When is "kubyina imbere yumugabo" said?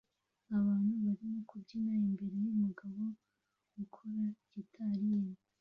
1.49-3.01